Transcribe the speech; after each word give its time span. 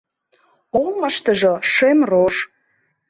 Олмыштыжо 0.79 1.53
шем 1.71 1.99
рож. 2.11 2.35